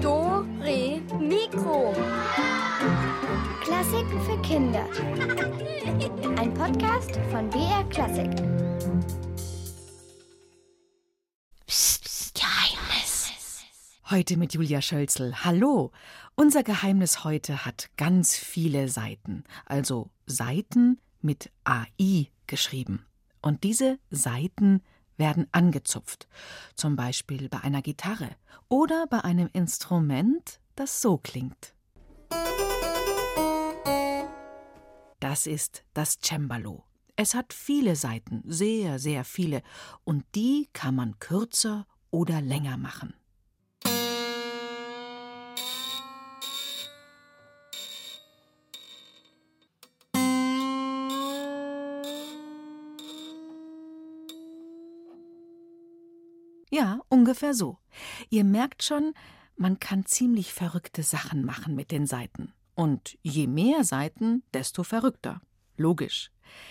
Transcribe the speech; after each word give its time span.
Do, 0.00 0.46
Re, 0.60 1.02
Mikro. 1.18 1.92
Klassiken 3.60 4.20
für 4.20 4.40
Kinder. 4.42 4.86
Ein 6.38 6.54
Podcast 6.54 7.18
von 7.32 7.50
BR 7.50 7.82
Klassik. 7.88 8.30
Psst, 11.66 12.04
psst, 12.04 12.34
Geheimnis. 12.36 13.32
Heute 14.10 14.36
mit 14.36 14.54
Julia 14.54 14.80
Schölzel. 14.82 15.44
Hallo! 15.44 15.90
Unser 16.36 16.62
Geheimnis 16.62 17.24
heute 17.24 17.64
hat 17.64 17.90
ganz 17.96 18.36
viele 18.36 18.88
Seiten. 18.88 19.42
Also 19.66 20.10
Seiten 20.26 21.00
mit 21.20 21.50
AI 21.64 22.30
geschrieben. 22.46 23.04
Und 23.42 23.64
diese 23.64 23.98
Seiten 24.10 24.84
werden 25.20 25.46
angezupft. 25.52 26.26
Zum 26.74 26.96
Beispiel 26.96 27.48
bei 27.48 27.60
einer 27.60 27.82
Gitarre 27.82 28.30
oder 28.68 29.06
bei 29.06 29.22
einem 29.22 29.48
Instrument, 29.52 30.60
das 30.74 31.00
so 31.00 31.16
klingt. 31.18 31.74
Das 35.20 35.46
ist 35.46 35.84
das 35.94 36.18
Cembalo. 36.20 36.82
Es 37.14 37.34
hat 37.34 37.52
viele 37.52 37.94
Seiten, 37.94 38.42
sehr, 38.46 38.98
sehr 38.98 39.24
viele, 39.24 39.62
und 40.04 40.24
die 40.34 40.68
kann 40.72 40.96
man 40.96 41.18
kürzer 41.18 41.86
oder 42.10 42.40
länger 42.40 42.78
machen. 42.78 43.14
Ja, 56.80 56.98
ungefähr 57.10 57.52
so. 57.52 57.76
Ihr 58.30 58.42
merkt 58.42 58.82
schon, 58.82 59.12
man 59.54 59.80
kann 59.80 60.06
ziemlich 60.06 60.54
verrückte 60.54 61.02
Sachen 61.02 61.44
machen 61.44 61.74
mit 61.74 61.90
den 61.90 62.06
Seiten. 62.06 62.54
Und 62.74 63.18
je 63.20 63.46
mehr 63.46 63.84
Seiten, 63.84 64.44
desto 64.54 64.82
verrückter. 64.82 65.42
Logisch. 65.76 66.30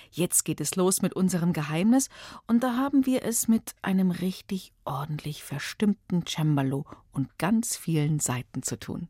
Jetzt 0.09 0.45
geht 0.45 0.61
es 0.61 0.75
los 0.75 1.03
mit 1.03 1.13
unserem 1.13 1.53
Geheimnis, 1.53 2.09
und 2.47 2.63
da 2.63 2.75
haben 2.75 3.05
wir 3.05 3.23
es 3.23 3.47
mit 3.47 3.75
einem 3.83 4.09
richtig 4.09 4.73
ordentlich 4.83 5.43
verstimmten 5.43 6.25
Cembalo 6.25 6.87
und 7.11 7.37
ganz 7.37 7.77
vielen 7.77 8.19
Seiten 8.19 8.63
zu 8.63 8.79
tun. 8.79 9.09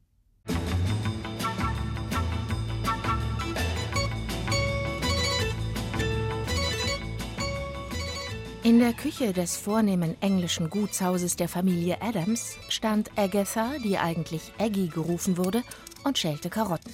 In 8.62 8.80
der 8.80 8.92
Küche 8.92 9.32
des 9.32 9.56
vornehmen 9.56 10.22
englischen 10.22 10.70
Gutshauses 10.70 11.38
der 11.38 11.48
Familie 11.48 12.02
Adams 12.02 12.58
stand 12.68 13.10
Agatha, 13.18 13.78
die 13.82 13.98
eigentlich 13.98 14.52
Aggie 14.60 14.90
gerufen 14.90 15.38
wurde, 15.38 15.64
und 16.04 16.18
schälte 16.18 16.50
Karotten. 16.50 16.92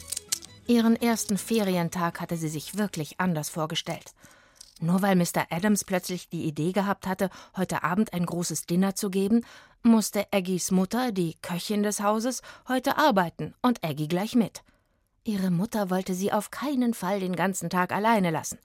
Ihren 0.68 0.96
ersten 0.96 1.40
Ferientag 1.40 2.22
hatte 2.22 2.38
sie 2.38 2.50
sich 2.50 2.78
wirklich 2.78 3.20
anders 3.20 3.50
vorgestellt. 3.50 4.14
Nur 4.80 5.02
weil 5.02 5.16
Mr. 5.16 5.48
Adams 5.50 5.86
plötzlich 5.86 6.30
die 6.30 6.44
Idee 6.44 6.72
gehabt 6.72 7.08
hatte, 7.08 7.32
heute 7.58 7.84
Abend 7.84 8.14
ein 8.14 8.28
großes 8.28 8.68
Dinner 8.68 8.94
zu 8.94 9.10
geben, 9.10 9.44
musste 9.82 10.28
Aggies 10.32 10.70
Mutter, 10.70 11.12
die 11.12 11.36
Köchin 11.42 11.82
des 11.82 12.00
Hauses, 12.00 12.44
heute 12.68 12.98
arbeiten 13.00 13.56
und 13.64 13.84
Aggie 13.84 14.08
gleich 14.08 14.36
mit. 14.36 14.62
Ihre 15.24 15.50
Mutter 15.50 15.90
wollte 15.90 16.14
sie 16.14 16.32
auf 16.32 16.52
keinen 16.52 16.94
Fall 16.94 17.20
den 17.20 17.36
ganzen 17.36 17.72
Tag 17.72 17.92
alleine 17.92 18.30
lassen. 18.30 18.60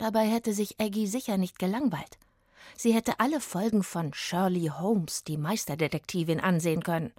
Dabei 0.00 0.26
hätte 0.26 0.54
sich 0.54 0.80
Aggie 0.80 1.06
sicher 1.06 1.36
nicht 1.36 1.58
gelangweilt. 1.58 2.16
Sie 2.74 2.94
hätte 2.94 3.20
alle 3.20 3.38
Folgen 3.38 3.82
von 3.82 4.14
Shirley 4.14 4.68
Holmes, 4.78 5.24
die 5.24 5.36
Meisterdetektivin, 5.36 6.40
ansehen 6.40 6.82
können. 6.82 7.12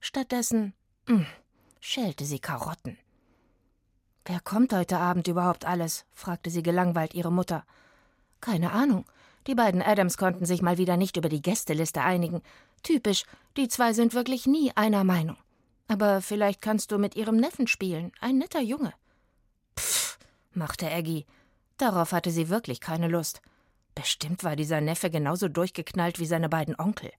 Stattdessen 0.00 0.74
mh, 1.06 1.24
schälte 1.80 2.26
sie 2.26 2.38
Karotten. 2.38 2.98
Wer 4.26 4.40
kommt 4.40 4.74
heute 4.74 4.98
Abend 4.98 5.26
überhaupt 5.26 5.64
alles? 5.64 6.04
fragte 6.12 6.50
sie 6.50 6.62
gelangweilt 6.62 7.14
ihre 7.14 7.32
Mutter. 7.32 7.64
Keine 8.42 8.72
Ahnung. 8.72 9.06
Die 9.46 9.54
beiden 9.54 9.80
Adams 9.80 10.18
konnten 10.18 10.44
sich 10.44 10.60
mal 10.60 10.76
wieder 10.76 10.98
nicht 10.98 11.16
über 11.16 11.30
die 11.30 11.40
Gästeliste 11.40 12.02
einigen. 12.02 12.42
Typisch, 12.82 13.24
die 13.56 13.68
zwei 13.68 13.94
sind 13.94 14.12
wirklich 14.12 14.46
nie 14.46 14.70
einer 14.76 15.02
Meinung. 15.02 15.38
Aber 15.86 16.20
vielleicht 16.20 16.60
kannst 16.60 16.92
du 16.92 16.98
mit 16.98 17.16
ihrem 17.16 17.36
Neffen 17.36 17.66
spielen, 17.68 18.12
ein 18.20 18.36
netter 18.36 18.60
Junge. 18.60 18.92
Pff, 19.78 20.18
machte 20.52 20.92
Aggie. 20.92 21.24
Darauf 21.78 22.12
hatte 22.12 22.30
sie 22.30 22.48
wirklich 22.48 22.80
keine 22.80 23.08
Lust. 23.08 23.40
Bestimmt 23.94 24.44
war 24.44 24.56
dieser 24.56 24.80
Neffe 24.80 25.10
genauso 25.10 25.48
durchgeknallt 25.48 26.18
wie 26.18 26.26
seine 26.26 26.48
beiden 26.48 26.78
Onkel. 26.78 27.10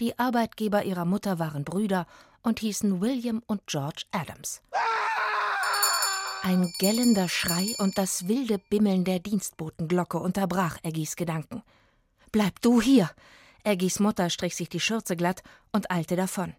Die 0.00 0.18
Arbeitgeber 0.18 0.84
ihrer 0.84 1.04
Mutter 1.04 1.38
waren 1.38 1.64
Brüder 1.64 2.06
und 2.42 2.60
hießen 2.60 3.00
William 3.00 3.42
und 3.46 3.66
George 3.66 4.04
Adams. 4.12 4.62
Ein 6.42 6.72
gellender 6.78 7.28
Schrei 7.28 7.74
und 7.78 7.98
das 7.98 8.28
wilde 8.28 8.58
Bimmeln 8.58 9.04
der 9.04 9.18
Dienstbotenglocke 9.18 10.18
unterbrach 10.18 10.78
Aggies 10.84 11.16
Gedanken. 11.16 11.62
Bleib 12.30 12.60
du 12.60 12.80
hier! 12.80 13.10
Aggies 13.64 13.98
Mutter 13.98 14.30
strich 14.30 14.54
sich 14.54 14.68
die 14.68 14.80
Schürze 14.80 15.16
glatt 15.16 15.42
und 15.72 15.90
eilte 15.90 16.14
davon. 16.14 16.54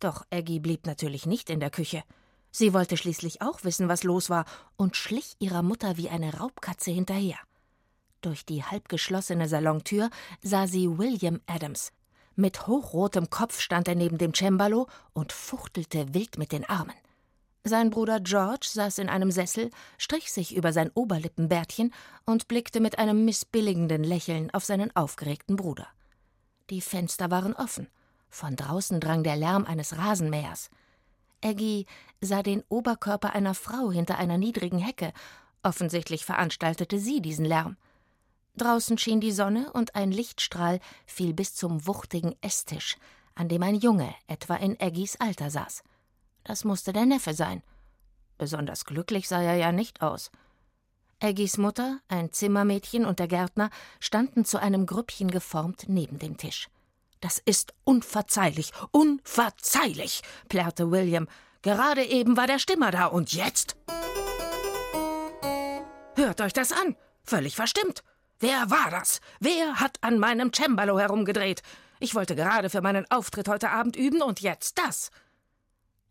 Doch 0.00 0.26
Aggie 0.30 0.60
blieb 0.60 0.86
natürlich 0.86 1.24
nicht 1.24 1.50
in 1.50 1.60
der 1.60 1.70
Küche. 1.70 2.02
Sie 2.50 2.72
wollte 2.72 2.96
schließlich 2.96 3.42
auch 3.42 3.64
wissen, 3.64 3.88
was 3.88 4.02
los 4.02 4.30
war, 4.30 4.44
und 4.76 4.96
schlich 4.96 5.36
ihrer 5.38 5.62
Mutter 5.62 5.96
wie 5.96 6.08
eine 6.08 6.34
Raubkatze 6.38 6.90
hinterher. 6.90 7.38
Durch 8.20 8.44
die 8.44 8.64
halbgeschlossene 8.64 9.48
Salontür 9.48 10.10
sah 10.42 10.66
sie 10.66 10.98
William 10.98 11.40
Adams. 11.46 11.92
Mit 12.34 12.66
hochrotem 12.66 13.30
Kopf 13.30 13.60
stand 13.60 13.88
er 13.88 13.94
neben 13.94 14.18
dem 14.18 14.34
Cembalo 14.34 14.88
und 15.12 15.32
fuchtelte 15.32 16.12
wild 16.12 16.38
mit 16.38 16.52
den 16.52 16.68
Armen. 16.68 16.94
Sein 17.64 17.90
Bruder 17.90 18.20
George 18.20 18.68
saß 18.70 18.98
in 18.98 19.08
einem 19.08 19.32
Sessel, 19.32 19.70
strich 19.98 20.30
sich 20.30 20.54
über 20.54 20.72
sein 20.72 20.90
Oberlippenbärtchen 20.94 21.92
und 22.24 22.46
blickte 22.46 22.80
mit 22.80 22.98
einem 22.98 23.24
missbilligenden 23.24 24.04
Lächeln 24.04 24.52
auf 24.52 24.64
seinen 24.64 24.94
aufgeregten 24.94 25.56
Bruder. 25.56 25.88
Die 26.70 26.80
Fenster 26.80 27.30
waren 27.30 27.54
offen. 27.54 27.88
Von 28.28 28.54
draußen 28.54 29.00
drang 29.00 29.24
der 29.24 29.36
Lärm 29.36 29.64
eines 29.64 29.98
Rasenmähers. 29.98 30.70
Aggie 31.42 31.86
sah 32.20 32.42
den 32.42 32.62
Oberkörper 32.68 33.32
einer 33.32 33.54
Frau 33.54 33.90
hinter 33.90 34.18
einer 34.18 34.38
niedrigen 34.38 34.78
Hecke. 34.78 35.12
Offensichtlich 35.62 36.24
veranstaltete 36.24 36.98
sie 36.98 37.20
diesen 37.20 37.44
Lärm. 37.44 37.76
Draußen 38.56 38.96
schien 38.96 39.20
die 39.20 39.32
Sonne 39.32 39.70
und 39.72 39.94
ein 39.94 40.10
Lichtstrahl 40.10 40.80
fiel 41.06 41.34
bis 41.34 41.54
zum 41.54 41.86
wuchtigen 41.86 42.34
Esstisch, 42.40 42.96
an 43.34 43.48
dem 43.48 43.62
ein 43.62 43.74
Junge 43.74 44.14
etwa 44.28 44.54
in 44.56 44.80
Aggies 44.80 45.16
Alter 45.16 45.50
saß. 45.50 45.82
Das 46.44 46.64
musste 46.64 46.92
der 46.92 47.06
Neffe 47.06 47.34
sein. 47.34 47.62
Besonders 48.38 48.84
glücklich 48.84 49.28
sah 49.28 49.42
er 49.42 49.56
ja 49.56 49.72
nicht 49.72 50.02
aus. 50.02 50.30
Aggies 51.20 51.58
Mutter, 51.58 52.00
ein 52.08 52.32
Zimmermädchen 52.32 53.04
und 53.04 53.18
der 53.18 53.28
Gärtner 53.28 53.70
standen 54.00 54.44
zu 54.44 54.58
einem 54.58 54.86
Grüppchen 54.86 55.30
geformt 55.30 55.84
neben 55.88 56.18
dem 56.18 56.36
Tisch. 56.36 56.68
Das 57.20 57.38
ist 57.38 57.72
unverzeihlich, 57.84 58.72
unverzeihlich, 58.90 60.22
plärrte 60.48 60.90
William. 60.90 61.28
Gerade 61.62 62.04
eben 62.04 62.36
war 62.36 62.46
der 62.46 62.58
Stimmer 62.58 62.90
da 62.90 63.06
und 63.06 63.32
jetzt? 63.32 63.76
Hört 66.14 66.40
euch 66.40 66.52
das 66.52 66.72
an! 66.72 66.96
Völlig 67.24 67.56
verstimmt! 67.56 68.02
Wer 68.38 68.70
war 68.70 68.90
das? 68.90 69.20
Wer 69.40 69.80
hat 69.80 69.98
an 70.02 70.18
meinem 70.18 70.52
Cembalo 70.52 70.98
herumgedreht? 70.98 71.62
Ich 72.00 72.14
wollte 72.14 72.36
gerade 72.36 72.68
für 72.68 72.82
meinen 72.82 73.10
Auftritt 73.10 73.48
heute 73.48 73.70
Abend 73.70 73.96
üben 73.96 74.20
und 74.20 74.40
jetzt 74.40 74.78
das. 74.78 75.10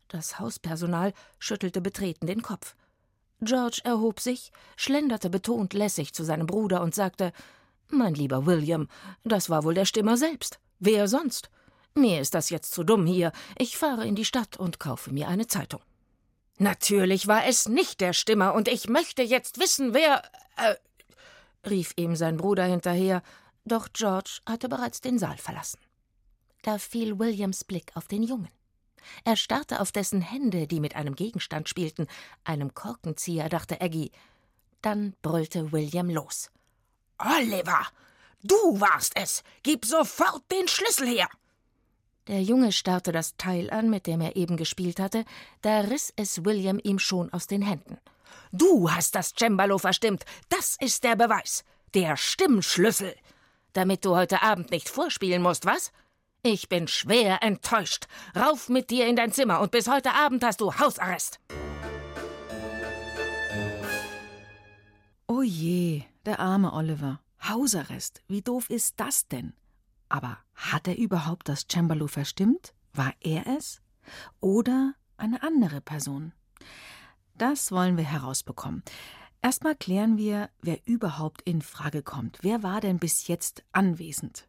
Das 0.08 0.38
Hauspersonal 0.38 1.12
schüttelte 1.38 1.80
betreten 1.80 2.26
den 2.26 2.42
Kopf. 2.42 2.74
George 3.40 3.80
erhob 3.84 4.20
sich, 4.20 4.50
schlenderte 4.76 5.30
betont 5.30 5.74
lässig 5.74 6.14
zu 6.14 6.24
seinem 6.24 6.46
Bruder 6.46 6.80
und 6.80 6.94
sagte 6.94 7.32
Mein 7.88 8.14
lieber 8.14 8.46
William, 8.46 8.88
das 9.24 9.50
war 9.50 9.62
wohl 9.62 9.74
der 9.74 9.84
Stimmer 9.84 10.16
selbst. 10.16 10.58
Wer 10.78 11.08
sonst? 11.08 11.50
Mir 11.94 12.20
ist 12.20 12.34
das 12.34 12.50
jetzt 12.50 12.72
zu 12.72 12.84
dumm 12.84 13.06
hier. 13.06 13.32
Ich 13.58 13.76
fahre 13.76 14.06
in 14.06 14.14
die 14.14 14.24
Stadt 14.24 14.56
und 14.58 14.78
kaufe 14.78 15.12
mir 15.12 15.28
eine 15.28 15.46
Zeitung. 15.46 15.80
Natürlich 16.58 17.26
war 17.26 17.46
es 17.46 17.68
nicht 17.68 18.00
der 18.00 18.12
Stimmer, 18.12 18.54
und 18.54 18.68
ich 18.68 18.88
möchte 18.88 19.22
jetzt 19.22 19.58
wissen, 19.58 19.94
wer. 19.94 20.22
Äh, 20.56 20.76
rief 21.68 21.92
ihm 21.96 22.16
sein 22.16 22.36
Bruder 22.36 22.64
hinterher, 22.64 23.22
doch 23.64 23.88
George 23.92 24.40
hatte 24.46 24.68
bereits 24.68 25.00
den 25.00 25.18
Saal 25.18 25.36
verlassen. 25.36 25.80
Da 26.62 26.78
fiel 26.78 27.18
Williams 27.18 27.64
Blick 27.64 27.92
auf 27.94 28.08
den 28.08 28.22
Jungen. 28.22 28.48
Er 29.24 29.36
starrte 29.36 29.80
auf 29.80 29.92
dessen 29.92 30.20
Hände, 30.20 30.66
die 30.66 30.80
mit 30.80 30.96
einem 30.96 31.14
Gegenstand 31.14 31.68
spielten, 31.68 32.06
einem 32.44 32.74
Korkenzieher, 32.74 33.48
dachte 33.48 33.80
Aggie. 33.80 34.10
Dann 34.82 35.14
brüllte 35.22 35.72
William 35.72 36.10
los. 36.10 36.50
Oliver, 37.18 37.86
du 38.42 38.80
warst 38.80 39.16
es. 39.16 39.42
Gib 39.62 39.84
sofort 39.84 40.42
den 40.50 40.68
Schlüssel 40.68 41.06
her. 41.08 41.28
Der 42.28 42.42
Junge 42.42 42.72
starrte 42.72 43.12
das 43.12 43.36
Teil 43.36 43.70
an, 43.70 43.88
mit 43.88 44.06
dem 44.06 44.20
er 44.20 44.36
eben 44.36 44.56
gespielt 44.56 44.98
hatte, 44.98 45.24
da 45.62 45.80
riss 45.80 46.12
es 46.16 46.44
William 46.44 46.80
ihm 46.82 46.98
schon 46.98 47.32
aus 47.32 47.46
den 47.46 47.62
Händen. 47.62 47.98
Du 48.52 48.90
hast 48.90 49.14
das 49.14 49.32
Cembalo 49.38 49.78
verstimmt. 49.78 50.24
Das 50.48 50.76
ist 50.80 51.04
der 51.04 51.16
Beweis. 51.16 51.64
Der 51.94 52.16
Stimmschlüssel. 52.16 53.14
damit 53.72 54.04
du 54.06 54.16
heute 54.16 54.42
Abend 54.42 54.70
nicht 54.70 54.88
vorspielen 54.88 55.42
musst, 55.42 55.66
was? 55.66 55.92
Ich 56.42 56.68
bin 56.68 56.88
schwer 56.88 57.42
enttäuscht. 57.42 58.06
Rauf 58.34 58.68
mit 58.68 58.90
dir 58.90 59.06
in 59.06 59.16
dein 59.16 59.32
Zimmer 59.32 59.60
und 59.60 59.70
bis 59.70 59.86
heute 59.88 60.12
Abend 60.12 60.42
hast 60.44 60.60
du 60.60 60.72
Hausarrest. 60.78 61.40
Oh 65.26 65.42
je, 65.42 66.04
der 66.24 66.40
arme 66.40 66.72
Oliver. 66.72 67.20
Hausarrest. 67.48 68.22
Wie 68.28 68.42
doof 68.42 68.70
ist 68.70 68.98
das 68.98 69.28
denn? 69.28 69.54
Aber 70.08 70.38
hat 70.54 70.88
er 70.88 70.96
überhaupt 70.96 71.48
das 71.48 71.66
Cembalo 71.70 72.06
verstimmt? 72.06 72.74
War 72.92 73.12
er 73.20 73.46
es? 73.46 73.82
Oder 74.40 74.94
eine 75.16 75.42
andere 75.42 75.80
Person? 75.80 76.32
Das 77.34 77.70
wollen 77.72 77.96
wir 77.96 78.04
herausbekommen. 78.04 78.82
Erstmal 79.42 79.76
klären 79.76 80.16
wir, 80.16 80.50
wer 80.62 80.78
überhaupt 80.86 81.42
in 81.42 81.62
Frage 81.62 82.02
kommt. 82.02 82.38
Wer 82.42 82.62
war 82.62 82.80
denn 82.80 82.98
bis 82.98 83.26
jetzt 83.28 83.62
anwesend? 83.72 84.48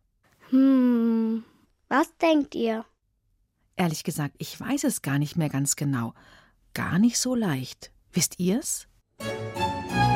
Hm, 0.50 1.44
was 1.90 2.16
denkt 2.18 2.56
ihr? 2.56 2.86
Ehrlich 3.76 4.04
gesagt, 4.04 4.36
ich 4.40 4.60
weiß 4.60 4.86
es 4.86 5.02
gar 5.02 5.20
nicht 5.20 5.36
mehr 5.36 5.50
ganz 5.50 5.76
genau. 5.76 6.14
Gar 6.74 6.98
nicht 7.00 7.20
so 7.20 7.36
leicht. 7.36 7.92
Wisst 8.12 8.40
ihr's? 8.40 8.88
Okay, 9.20 10.07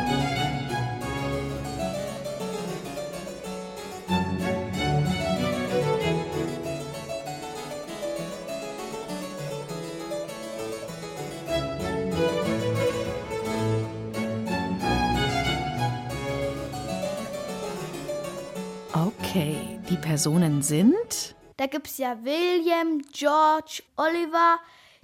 die 19.92 19.98
Personen 19.98 20.62
sind. 20.62 21.36
Da 21.58 21.66
gibt's 21.66 21.98
ja 21.98 22.18
William, 22.24 23.02
George, 23.12 23.84
Oliver, 23.98 24.58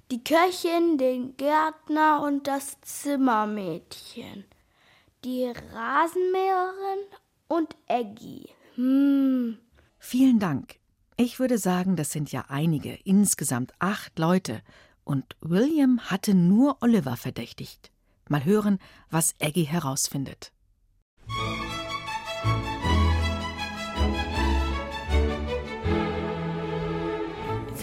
die 0.09 0.23
Köchin, 0.23 0.97
den 0.97 1.35
Gärtner 1.35 2.21
und 2.21 2.47
das 2.47 2.79
Zimmermädchen. 2.81 4.45
Die 5.25 5.51
Rasenmäherin 5.73 7.03
und 7.49 7.75
Eggy. 7.87 8.47
Hm. 8.75 9.57
Vielen 9.99 10.39
Dank. 10.39 10.79
Ich 11.17 11.37
würde 11.37 11.57
sagen, 11.57 11.97
das 11.97 12.11
sind 12.11 12.31
ja 12.31 12.45
einige, 12.47 12.93
insgesamt 13.03 13.73
acht 13.79 14.17
Leute. 14.17 14.61
Und 15.03 15.35
William 15.41 15.99
hatte 16.09 16.33
nur 16.33 16.77
Oliver 16.81 17.17
verdächtigt. 17.17 17.91
Mal 18.29 18.45
hören, 18.45 18.79
was 19.09 19.35
Eggy 19.39 19.65
herausfindet. 19.65 20.53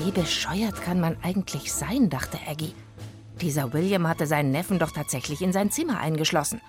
Wie 0.05 0.11
bescheuert 0.11 0.83
kann 0.83 1.01
man 1.01 1.17
eigentlich 1.23 1.73
sein, 1.73 2.11
dachte 2.11 2.39
Aggie. 2.47 2.75
Dieser 3.41 3.73
William 3.73 4.07
hatte 4.07 4.27
seinen 4.27 4.51
Neffen 4.51 4.79
doch 4.79 4.91
tatsächlich 4.91 5.41
in 5.41 5.51
sein 5.51 5.71
Zimmer 5.71 5.99
eingeschlossen. 5.99 6.61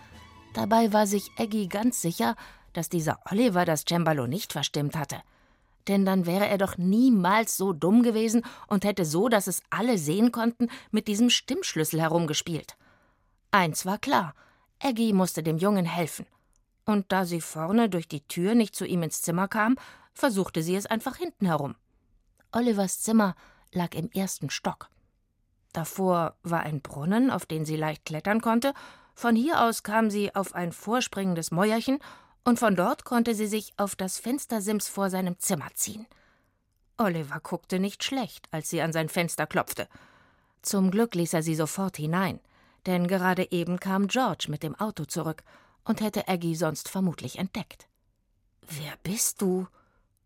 Dabei 0.54 0.94
war 0.94 1.06
sich 1.06 1.30
Aggie 1.38 1.68
ganz 1.68 2.02
sicher, 2.02 2.38
dass 2.72 2.88
dieser 2.88 3.20
Oliver 3.30 3.66
das 3.66 3.84
Cembalo 3.84 4.26
nicht 4.26 4.54
verstimmt 4.54 4.96
hatte. 4.96 5.18
Denn 5.90 6.06
dann 6.06 6.26
wäre 6.26 6.48
er 6.48 6.58
doch 6.58 6.78
niemals 6.78 7.58
so 7.58 7.74
dumm 7.74 8.04
gewesen 8.04 8.42
und 8.68 8.86
hätte 8.86 9.04
so, 9.04 9.28
dass 9.28 9.48
es 9.48 9.64
alle 9.70 9.98
sehen 9.98 10.32
konnten, 10.32 10.70
mit 10.92 11.10
diesem 11.10 11.30
Stimmschlüssel 11.30 12.00
herumgespielt. 12.00 12.78
Eins 13.52 13.86
war 13.86 13.98
klar, 13.98 14.34
Aggie 14.82 15.12
musste 15.12 15.44
dem 15.44 15.58
Jungen 15.58 15.86
helfen. 15.86 16.26
Und 16.86 17.12
da 17.12 17.26
sie 17.26 17.42
vorne 17.42 17.90
durch 17.90 18.08
die 18.08 18.22
Tür 18.22 18.56
nicht 18.56 18.78
zu 18.78 18.86
ihm 18.86 19.04
ins 19.04 19.24
Zimmer 19.24 19.50
kam, 19.50 19.76
versuchte 20.14 20.64
sie 20.64 20.78
es 20.78 20.86
einfach 20.86 21.18
hinten 21.18 21.48
herum. 21.48 21.76
Olivers 22.56 23.02
Zimmer 23.02 23.36
lag 23.74 23.94
im 23.94 24.10
ersten 24.12 24.50
Stock. 24.50 24.90
Davor 25.74 26.38
war 26.42 26.62
ein 26.62 26.80
Brunnen, 26.82 27.30
auf 27.30 27.46
den 27.46 27.66
sie 27.66 27.76
leicht 27.76 28.06
klettern 28.06 28.40
konnte. 28.40 28.74
Von 29.14 29.36
hier 29.36 29.62
aus 29.62 29.84
kam 29.84 30.10
sie 30.10 30.34
auf 30.34 30.56
ein 30.56 30.72
vorspringendes 30.72 31.52
Mäuerchen 31.52 32.00
und 32.46 32.58
von 32.58 32.78
dort 32.78 33.04
konnte 33.04 33.36
sie 33.36 33.48
sich 33.48 33.74
auf 33.76 33.98
das 33.98 34.20
Fenstersims 34.20 34.88
vor 34.88 35.10
seinem 35.10 35.38
Zimmer 35.38 35.68
ziehen. 35.74 36.08
Oliver 36.98 37.42
guckte 37.42 37.78
nicht 37.78 38.06
schlecht, 38.06 38.48
als 38.52 38.70
sie 38.70 38.82
an 38.82 38.94
sein 38.94 39.10
Fenster 39.10 39.48
klopfte. 39.48 39.90
Zum 40.62 40.92
Glück 40.92 41.14
ließ 41.14 41.34
er 41.34 41.44
sie 41.44 41.56
sofort 41.56 41.98
hinein, 41.98 42.40
denn 42.86 43.08
gerade 43.08 43.52
eben 43.52 43.82
kam 43.82 44.08
George 44.08 44.46
mit 44.48 44.64
dem 44.64 44.76
Auto 44.76 45.04
zurück 45.04 45.44
und 45.84 46.00
hätte 46.00 46.30
Aggie 46.30 46.56
sonst 46.56 46.88
vermutlich 46.88 47.38
entdeckt. 47.38 47.90
Wer 48.62 48.94
bist 49.04 49.42
du? 49.42 49.68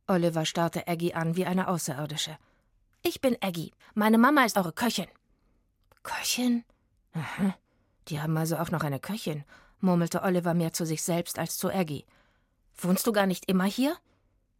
Oliver 0.09 0.45
starrte 0.45 0.87
Aggie 0.87 1.13
an 1.13 1.35
wie 1.35 1.45
eine 1.45 1.67
Außerirdische. 1.67 2.37
Ich 3.03 3.21
bin 3.21 3.37
Aggie. 3.41 3.71
Meine 3.93 4.17
Mama 4.17 4.43
ist 4.43 4.57
eure 4.57 4.73
Köchin. 4.73 5.07
Köchin? 6.03 6.63
Aha. 7.13 7.55
Die 8.07 8.19
haben 8.19 8.35
also 8.37 8.57
auch 8.57 8.71
noch 8.71 8.83
eine 8.83 8.99
Köchin, 8.99 9.43
murmelte 9.79 10.23
Oliver 10.23 10.53
mehr 10.53 10.73
zu 10.73 10.85
sich 10.85 11.03
selbst 11.03 11.37
als 11.37 11.57
zu 11.57 11.69
Aggie. 11.69 12.05
Wohnst 12.77 13.05
du 13.05 13.11
gar 13.11 13.27
nicht 13.27 13.49
immer 13.49 13.65
hier? 13.65 13.95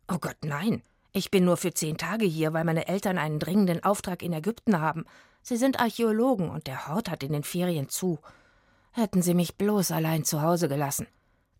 Oh 0.07 0.19
Gott, 0.19 0.37
nein. 0.43 0.83
Ich 1.11 1.31
bin 1.31 1.45
nur 1.45 1.57
für 1.57 1.73
zehn 1.73 1.97
Tage 1.97 2.25
hier, 2.25 2.53
weil 2.53 2.63
meine 2.63 2.87
Eltern 2.87 3.17
einen 3.17 3.39
dringenden 3.39 3.83
Auftrag 3.83 4.21
in 4.21 4.33
Ägypten 4.33 4.79
haben. 4.79 5.05
Sie 5.41 5.57
sind 5.57 5.79
Archäologen 5.79 6.49
und 6.49 6.67
der 6.67 6.87
Hort 6.87 7.09
hat 7.09 7.23
in 7.23 7.33
den 7.33 7.43
Ferien 7.43 7.89
zu. 7.89 8.19
Hätten 8.91 9.21
sie 9.21 9.33
mich 9.33 9.57
bloß 9.57 9.91
allein 9.91 10.23
zu 10.23 10.41
Hause 10.41 10.67
gelassen. 10.67 11.07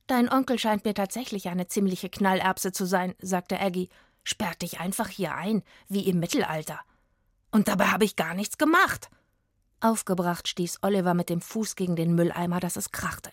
Dein 0.10 0.28
Onkel 0.28 0.58
scheint 0.58 0.86
mir 0.86 0.96
tatsächlich 0.96 1.50
eine 1.50 1.68
ziemliche 1.68 2.10
Knallerbse 2.10 2.72
zu 2.72 2.86
sein, 2.86 3.14
sagte 3.22 3.60
Aggie. 3.60 3.90
Sperrt 4.24 4.64
dich 4.64 4.80
einfach 4.80 5.08
hier 5.08 5.36
ein, 5.36 5.62
wie 5.88 6.10
im 6.10 6.20
Mittelalter. 6.20 6.80
Und 7.52 7.68
dabei 7.68 7.86
habe 7.86 8.06
ich 8.06 8.16
gar 8.16 8.34
nichts 8.34 8.58
gemacht. 8.58 9.12
Aufgebracht 9.82 10.48
stieß 10.48 10.80
Oliver 10.82 11.14
mit 11.14 11.30
dem 11.30 11.42
Fuß 11.42 11.76
gegen 11.76 11.96
den 11.96 12.16
Mülleimer, 12.16 12.60
dass 12.60 12.76
es 12.76 12.92
krachte. 12.92 13.30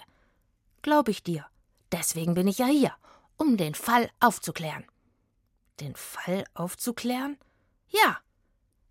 Glaub 0.83 1.09
ich 1.09 1.23
dir. 1.23 1.47
Deswegen 1.93 2.35
bin 2.35 2.47
ich 2.47 2.59
ja 2.59 2.67
hier, 2.67 2.93
um 3.39 3.57
den 3.57 3.75
Fall 3.75 4.11
aufzuklären. 4.21 4.85
Den 5.81 5.97
Fall 5.97 6.45
aufzuklären? 6.53 7.39
Ja. 7.89 8.19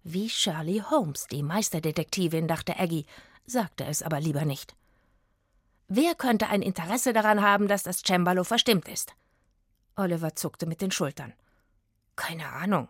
Wie 0.01 0.27
Shirley 0.31 0.81
Holmes, 0.89 1.27
die 1.27 1.43
Meisterdetektivin, 1.43 2.47
dachte 2.47 2.79
Aggie, 2.79 3.05
sagte 3.45 3.85
es 3.85 4.01
aber 4.01 4.19
lieber 4.19 4.43
nicht. 4.43 4.75
Wer 5.87 6.15
könnte 6.15 6.47
ein 6.47 6.61
Interesse 6.61 7.13
daran 7.13 7.41
haben, 7.41 7.67
dass 7.67 7.83
das 7.83 8.01
Cembalo 8.01 8.43
verstimmt 8.43 8.87
ist? 8.87 9.15
Oliver 9.95 10.35
zuckte 10.35 10.65
mit 10.65 10.81
den 10.81 10.91
Schultern. 10.91 11.33
Keine 12.15 12.47
Ahnung. 12.49 12.89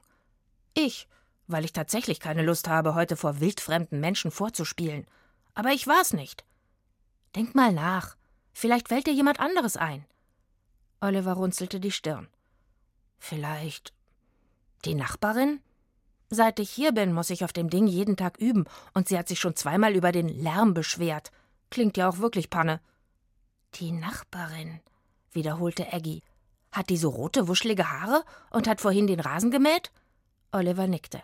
Ich, 0.74 1.08
weil 1.48 1.66
ich 1.66 1.74
tatsächlich 1.74 2.20
keine 2.20 2.44
Lust 2.44 2.68
habe, 2.68 2.96
heute 2.96 3.18
vor 3.18 3.40
wildfremden 3.40 4.00
Menschen 4.00 4.32
vorzuspielen. 4.32 5.06
Aber 5.54 5.70
ich 5.70 5.88
war's 5.88 6.14
nicht. 6.14 6.46
Denk 7.36 7.54
mal 7.54 7.74
nach. 7.74 8.16
Vielleicht 8.54 8.88
fällt 8.88 9.08
dir 9.08 9.14
jemand 9.14 9.40
anderes 9.40 9.76
ein. 9.76 10.06
Oliver 11.02 11.34
runzelte 11.34 11.80
die 11.80 11.92
Stirn. 11.92 12.28
Vielleicht 13.20 13.94
die 14.86 14.96
Nachbarin? 14.96 15.60
Seit 16.30 16.60
ich 16.60 16.70
hier 16.70 16.92
bin, 16.92 17.14
muss 17.14 17.30
ich 17.30 17.44
auf 17.44 17.54
dem 17.54 17.70
Ding 17.70 17.88
jeden 17.88 18.18
Tag 18.18 18.38
üben, 18.38 18.66
und 18.94 19.08
sie 19.08 19.18
hat 19.18 19.28
sich 19.28 19.40
schon 19.40 19.56
zweimal 19.56 19.96
über 19.96 20.12
den 20.12 20.28
Lärm 20.28 20.74
beschwert. 20.74 21.32
Klingt 21.70 21.98
ja 21.98 22.10
auch 22.10 22.20
wirklich 22.20 22.50
Panne. 22.50 22.80
Die 23.76 23.92
Nachbarin, 23.92 24.80
wiederholte 25.32 25.92
Aggie. 25.92 26.22
Hat 26.72 26.90
die 26.90 26.98
so 26.98 27.10
rote, 27.10 27.48
wuschelige 27.48 27.90
Haare 27.92 28.24
und 28.52 28.68
hat 28.68 28.82
vorhin 28.82 29.08
den 29.08 29.20
Rasen 29.20 29.52
gemäht? 29.52 29.92
Oliver 30.52 30.88
nickte. 30.88 31.22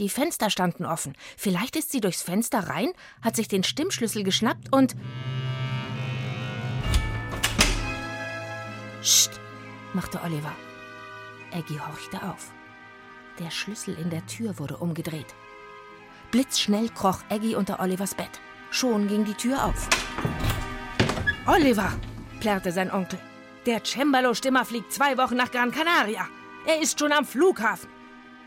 Die 0.00 0.08
Fenster 0.08 0.50
standen 0.50 0.84
offen. 0.84 1.16
Vielleicht 1.36 1.76
ist 1.76 1.92
sie 1.92 2.00
durchs 2.00 2.22
Fenster 2.22 2.68
rein, 2.68 2.92
hat 3.22 3.36
sich 3.36 3.46
den 3.46 3.62
Stimmschlüssel 3.62 4.24
geschnappt 4.24 4.72
und. 4.72 4.96
Psst, 9.00 9.40
machte 9.92 10.20
Oliver. 10.22 10.52
Aggie 11.52 11.78
horchte 11.78 12.22
auf. 12.22 12.52
Der 13.38 13.50
Schlüssel 13.50 13.96
in 13.98 14.10
der 14.10 14.26
Tür 14.26 14.58
wurde 14.58 14.78
umgedreht. 14.78 15.34
Blitzschnell 16.32 16.88
kroch 16.88 17.22
Aggie 17.28 17.54
unter 17.54 17.78
Olivers 17.80 18.14
Bett. 18.14 18.40
Schon 18.70 19.08
ging 19.08 19.24
die 19.24 19.34
Tür 19.34 19.64
auf. 19.64 19.88
Oliver, 21.46 21.92
plärrte 22.40 22.72
sein 22.72 22.90
Onkel. 22.90 23.18
Der 23.66 23.82
Cembalo-Stimmer 23.82 24.64
fliegt 24.64 24.92
zwei 24.92 25.16
Wochen 25.16 25.36
nach 25.36 25.50
Gran 25.50 25.70
Canaria. 25.70 26.26
Er 26.66 26.80
ist 26.80 26.98
schon 26.98 27.12
am 27.12 27.24
Flughafen. 27.24 27.88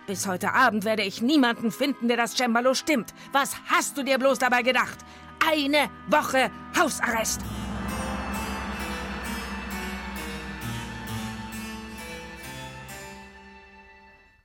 Bis 0.08 0.28
heute 0.28 0.54
Abend 0.54 0.86
werde 0.86 1.04
ich 1.04 1.22
niemanden 1.22 1.72
finden, 1.72 2.08
der 2.08 2.18
das 2.18 2.36
Cembalo 2.36 2.74
stimmt. 2.74 3.14
Was 3.32 3.56
hast 3.68 3.98
du 3.98 4.04
dir 4.04 4.18
bloß 4.18 4.40
dabei 4.40 4.62
gedacht? 4.62 5.00
Eine 5.46 5.90
Woche 6.08 6.50
Hausarrest. 6.78 7.42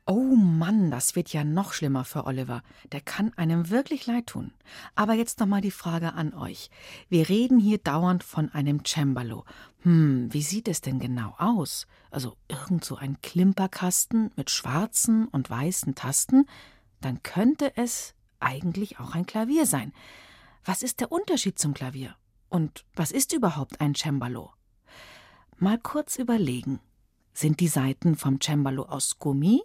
Oh 0.05 0.35
Mann, 0.35 0.91
das 0.91 1.15
wird 1.15 1.33
ja 1.33 1.45
noch 1.45 1.73
schlimmer 1.73 2.05
für 2.05 2.27
Oliver. 2.27 2.65
Der 2.91 3.01
kann 3.01 3.33
einem 3.35 3.71
wirklich 3.71 4.05
leid 4.07 4.27
tun. 4.27 4.53
Aber 4.97 5.15
jetzt 5.15 5.39
noch 5.39 5.47
mal 5.47 5.61
die 5.61 5.71
Frage 5.71 6.15
an 6.15 6.35
euch. 6.35 6.71
Wir 7.09 7.29
reden 7.29 7.61
hier 7.61 7.79
dauernd 7.79 8.25
von 8.25 8.51
einem 8.51 8.85
Cembalo. 8.85 9.45
Hm, 9.83 10.33
wie 10.33 10.43
sieht 10.43 10.67
es 10.67 10.81
denn 10.81 10.99
genau 10.99 11.37
aus? 11.39 11.87
Also 12.11 12.37
irgend 12.49 12.85
so 12.85 12.97
ein 12.97 13.21
Klimperkasten 13.23 14.33
mit 14.35 14.51
schwarzen 14.51 15.29
und 15.29 15.49
weißen 15.49 15.95
Tasten? 15.95 16.47
Dann 17.01 17.23
könnte 17.23 17.77
es 17.77 18.15
eigentlich 18.41 18.99
auch 18.99 19.15
ein 19.15 19.27
Klavier 19.27 19.67
sein. 19.67 19.93
Was 20.65 20.83
ist 20.83 20.99
der 20.99 21.13
Unterschied 21.13 21.61
zum 21.61 21.75
Klavier? 21.75 22.17
Und 22.49 22.85
was 22.97 23.13
ist 23.13 23.33
überhaupt 23.33 23.81
ein 23.81 23.95
Cembalo? 23.95 24.53
Mal 25.59 25.79
kurz 25.79 26.19
überlegen. 26.19 26.81
Sind 27.35 27.61
die 27.61 27.69
Saiten 27.69 28.17
vom 28.17 28.41
Cembalo 28.41 28.83
aus 28.83 29.21
Gummi? 29.21 29.63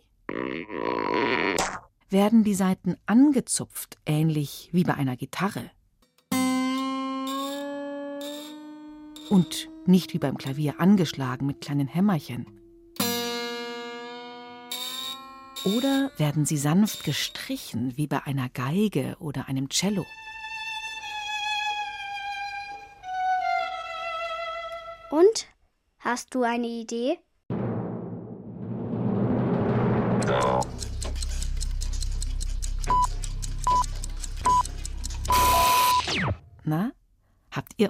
Werden 2.10 2.44
die 2.44 2.56
Saiten 2.56 2.98
angezupft, 3.06 3.98
ähnlich 4.06 4.70
wie 4.72 4.84
bei 4.84 4.94
einer 4.94 5.16
Gitarre? 5.18 5.72
Und 9.30 9.70
nicht 9.86 10.14
wie 10.14 10.20
beim 10.20 10.38
Klavier 10.38 10.80
angeschlagen 10.80 11.46
mit 11.46 11.62
kleinen 11.62 11.88
Hämmerchen? 11.88 12.46
Oder 15.66 16.12
werden 16.18 16.46
sie 16.46 16.58
sanft 16.58 17.04
gestrichen 17.04 17.98
wie 17.98 18.08
bei 18.08 18.24
einer 18.24 18.48
Geige 18.50 19.18
oder 19.20 19.50
einem 19.50 19.70
Cello? 19.70 20.06
Und? 25.10 25.48
Hast 26.00 26.36
du 26.36 26.44
eine 26.44 26.68
Idee? 26.68 27.18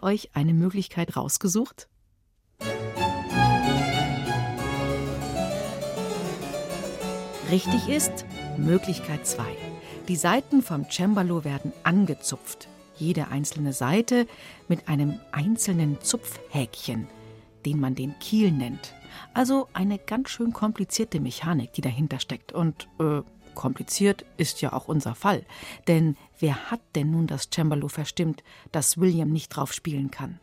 Euch 0.08 0.30
eine 0.34 0.54
Möglichkeit 0.54 1.18
rausgesucht? 1.18 1.90
Richtig 7.52 7.90
ist 7.90 8.26
Möglichkeit 8.58 9.28
2. 9.28 9.44
Die 10.08 10.16
Saiten 10.16 10.62
vom 10.62 10.90
Cembalo 10.90 11.44
werden 11.44 11.74
angezupft. 11.84 12.70
Jede 12.96 13.28
einzelne 13.28 13.74
Seite 13.74 14.28
mit 14.70 14.88
einem 14.88 15.20
einzelnen 15.32 16.00
Zupfhäkchen, 16.02 17.08
den 17.66 17.80
man 17.80 17.94
den 17.94 18.18
Kiel 18.20 18.52
nennt. 18.52 18.94
Also 19.34 19.68
eine 19.74 19.98
ganz 19.98 20.30
schön 20.30 20.54
komplizierte 20.54 21.20
Mechanik, 21.20 21.74
die 21.74 21.82
dahinter 21.82 22.20
steckt. 22.20 22.54
Und 22.54 22.88
äh, 23.00 23.22
kompliziert 23.58 24.24
ist 24.38 24.62
ja 24.62 24.72
auch 24.72 24.88
unser 24.88 25.16
Fall. 25.16 25.44
Denn 25.88 26.16
wer 26.40 26.72
hat 26.72 26.80
denn 26.96 27.12
nun 27.12 27.28
das 27.28 27.50
Cembalo 27.54 27.90
verstimmt, 27.90 28.44
dass 28.72 28.98
William 29.00 29.30
nicht 29.30 29.50
drauf 29.50 29.74
spielen 29.74 30.12
kann? 30.12 30.40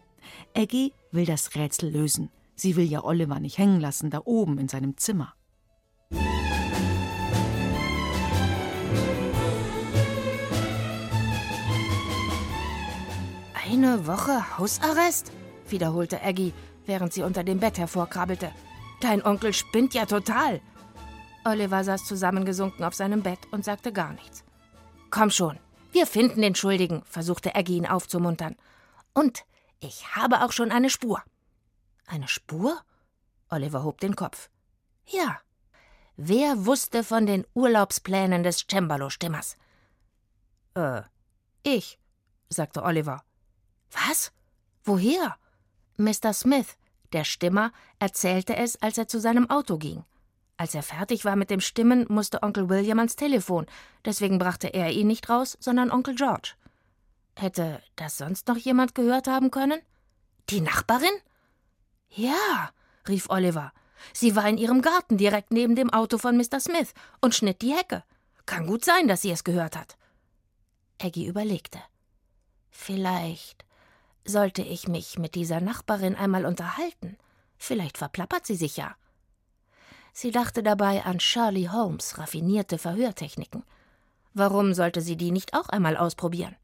Aggie 0.54 0.92
will 1.12 1.24
das 1.24 1.54
Rätsel 1.54 1.90
lösen. 1.90 2.30
Sie 2.56 2.76
will 2.76 2.84
ja 2.84 3.02
Oliver 3.02 3.40
nicht 3.40 3.56
hängen 3.56 3.80
lassen, 3.80 4.10
da 4.10 4.20
oben 4.24 4.58
in 4.58 4.68
seinem 4.68 4.96
Zimmer. 4.96 5.34
Eine 13.70 14.06
Woche 14.06 14.58
Hausarrest? 14.58 15.32
wiederholte 15.68 16.22
Aggie, 16.22 16.52
während 16.84 17.12
sie 17.12 17.22
unter 17.22 17.42
dem 17.44 17.58
Bett 17.60 17.78
hervorkrabbelte. 17.78 18.50
Dein 19.00 19.24
Onkel 19.24 19.52
spinnt 19.52 19.94
ja 19.94 20.04
total. 20.04 20.60
Oliver 21.44 21.84
saß 21.84 22.04
zusammengesunken 22.04 22.84
auf 22.84 22.94
seinem 22.94 23.22
Bett 23.22 23.40
und 23.50 23.64
sagte 23.64 23.92
gar 23.92 24.12
nichts. 24.12 24.44
Komm 25.10 25.30
schon, 25.30 25.58
wir 25.92 26.06
finden 26.06 26.42
den 26.42 26.54
Schuldigen, 26.54 27.02
versuchte 27.04 27.54
Aggie 27.54 27.76
ihn 27.76 27.86
aufzumuntern. 27.86 28.56
Und 29.12 29.44
ich 29.80 30.16
habe 30.16 30.42
auch 30.42 30.52
schon 30.52 30.72
eine 30.72 30.90
Spur. 30.90 31.22
Eine 32.06 32.28
Spur? 32.28 32.80
Oliver 33.48 33.84
hob 33.84 34.00
den 34.00 34.16
Kopf. 34.16 34.50
Ja. 35.06 35.40
Wer 36.16 36.66
wusste 36.66 37.04
von 37.04 37.26
den 37.26 37.46
Urlaubsplänen 37.54 38.42
des 38.42 38.66
Cembalo-Stimmers? 38.66 39.56
Äh, 40.74 41.02
ich, 41.62 41.98
sagte 42.48 42.82
Oliver. 42.82 43.22
Was? 43.90 44.32
Woher? 44.84 45.36
Mr. 45.96 46.32
Smith, 46.32 46.76
der 47.12 47.24
Stimmer, 47.24 47.72
erzählte 47.98 48.56
es, 48.56 48.80
als 48.82 48.98
er 48.98 49.06
zu 49.06 49.20
seinem 49.20 49.48
Auto 49.50 49.78
ging. 49.78 50.04
Als 50.56 50.74
er 50.74 50.82
fertig 50.82 51.24
war 51.24 51.36
mit 51.36 51.50
dem 51.50 51.60
Stimmen, 51.60 52.06
musste 52.08 52.42
Onkel 52.42 52.68
William 52.68 52.98
ans 52.98 53.16
Telefon, 53.16 53.66
deswegen 54.04 54.38
brachte 54.38 54.68
er 54.68 54.90
ihn 54.90 55.08
nicht 55.08 55.28
raus, 55.28 55.56
sondern 55.60 55.90
Onkel 55.90 56.14
George. 56.14 56.52
Hätte 57.36 57.82
das 57.96 58.18
sonst 58.18 58.46
noch 58.46 58.56
jemand 58.56 58.94
gehört 58.94 59.26
haben 59.26 59.50
können? 59.50 59.80
Die 60.50 60.60
Nachbarin? 60.60 61.10
Ja, 62.08 62.70
rief 63.08 63.28
Oliver. 63.28 63.72
Sie 64.12 64.36
war 64.36 64.48
in 64.48 64.58
ihrem 64.58 64.82
Garten 64.82 65.16
direkt 65.16 65.50
neben 65.50 65.74
dem 65.74 65.90
Auto 65.90 66.18
von 66.18 66.36
Mr. 66.36 66.60
Smith 66.60 66.94
und 67.20 67.34
schnitt 67.34 67.62
die 67.62 67.74
Hecke. 67.74 68.04
Kann 68.46 68.66
gut 68.66 68.84
sein, 68.84 69.08
dass 69.08 69.22
sie 69.22 69.30
es 69.30 69.42
gehört 69.42 69.76
hat. 69.76 69.96
Aggie 71.00 71.26
überlegte. 71.26 71.80
Vielleicht 72.70 73.64
sollte 74.24 74.62
ich 74.62 74.86
mich 74.88 75.18
mit 75.18 75.34
dieser 75.34 75.60
Nachbarin 75.60 76.14
einmal 76.14 76.46
unterhalten. 76.46 77.16
Vielleicht 77.56 77.98
verplappert 77.98 78.46
sie 78.46 78.56
sich 78.56 78.76
ja. 78.76 78.94
Sie 80.16 80.30
dachte 80.30 80.62
dabei 80.62 81.04
an 81.04 81.18
Shirley 81.18 81.64
Holmes 81.64 82.18
raffinierte 82.18 82.78
Verhörtechniken. 82.78 83.64
Warum 84.32 84.72
sollte 84.72 85.00
sie 85.00 85.16
die 85.16 85.32
nicht 85.32 85.54
auch 85.54 85.68
einmal 85.68 85.96
ausprobieren? 85.96 86.54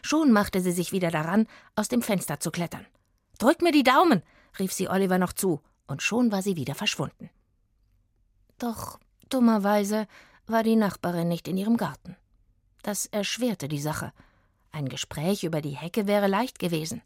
Schon 0.00 0.32
machte 0.32 0.62
sie 0.62 0.72
sich 0.72 0.90
wieder 0.90 1.10
daran, 1.10 1.46
aus 1.76 1.88
dem 1.88 2.00
Fenster 2.00 2.40
zu 2.40 2.50
klettern. 2.50 2.86
Drück 3.38 3.60
mir 3.60 3.72
die 3.72 3.82
Daumen, 3.82 4.22
rief 4.58 4.72
sie 4.72 4.88
Oliver 4.88 5.18
noch 5.18 5.34
zu, 5.34 5.60
und 5.86 6.00
schon 6.00 6.32
war 6.32 6.40
sie 6.40 6.56
wieder 6.56 6.74
verschwunden. 6.74 7.28
Doch 8.58 8.98
dummerweise 9.28 10.06
war 10.46 10.62
die 10.62 10.76
Nachbarin 10.76 11.28
nicht 11.28 11.48
in 11.48 11.58
ihrem 11.58 11.76
Garten. 11.76 12.16
Das 12.82 13.04
erschwerte 13.04 13.68
die 13.68 13.80
Sache. 13.80 14.10
Ein 14.72 14.88
Gespräch 14.88 15.44
über 15.44 15.60
die 15.60 15.76
Hecke 15.76 16.06
wäre 16.06 16.28
leicht 16.28 16.58
gewesen. 16.58 17.02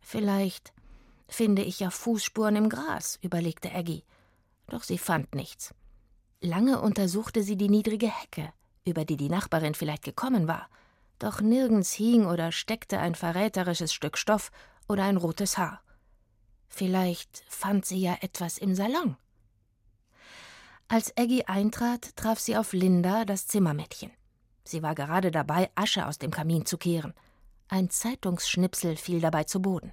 Vielleicht 0.00 0.72
finde 1.28 1.62
ich 1.62 1.78
ja 1.78 1.90
Fußspuren 1.90 2.56
im 2.56 2.68
Gras, 2.68 3.20
überlegte 3.22 3.72
Aggie 3.72 4.02
doch 4.68 4.82
sie 4.82 4.98
fand 4.98 5.34
nichts. 5.34 5.74
Lange 6.40 6.80
untersuchte 6.80 7.42
sie 7.42 7.56
die 7.56 7.68
niedrige 7.68 8.08
Hecke, 8.08 8.52
über 8.84 9.04
die 9.04 9.16
die 9.16 9.28
Nachbarin 9.28 9.74
vielleicht 9.74 10.04
gekommen 10.04 10.48
war, 10.48 10.68
doch 11.18 11.40
nirgends 11.40 11.92
hing 11.92 12.26
oder 12.26 12.52
steckte 12.52 12.98
ein 12.98 13.14
verräterisches 13.14 13.92
Stück 13.92 14.18
Stoff 14.18 14.50
oder 14.88 15.04
ein 15.04 15.16
rotes 15.16 15.56
Haar. 15.56 15.82
Vielleicht 16.68 17.44
fand 17.48 17.86
sie 17.86 18.00
ja 18.00 18.16
etwas 18.20 18.58
im 18.58 18.74
Salon. 18.74 19.16
Als 20.88 21.16
Aggie 21.16 21.44
eintrat, 21.46 22.14
traf 22.16 22.38
sie 22.38 22.56
auf 22.56 22.72
Linda, 22.72 23.24
das 23.24 23.46
Zimmermädchen. 23.48 24.12
Sie 24.62 24.82
war 24.82 24.94
gerade 24.94 25.30
dabei, 25.30 25.70
Asche 25.74 26.06
aus 26.06 26.18
dem 26.18 26.30
Kamin 26.30 26.66
zu 26.66 26.76
kehren. 26.76 27.14
Ein 27.68 27.90
Zeitungsschnipsel 27.90 28.96
fiel 28.96 29.20
dabei 29.20 29.44
zu 29.44 29.60
Boden. 29.60 29.92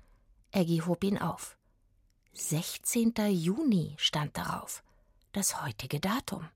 Aggie 0.52 0.82
hob 0.82 1.04
ihn 1.04 1.18
auf. 1.18 1.58
16. 2.36 3.14
Juni 3.30 3.94
stand 3.98 4.36
darauf, 4.36 4.84
das 5.34 5.62
heutige 5.62 6.00
Datum. 6.00 6.50